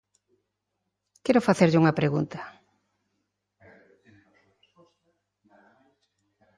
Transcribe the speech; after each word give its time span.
Quero 1.25 1.45
facerlle 1.47 1.81
unha 1.81 1.97
pregunta. 1.99 2.39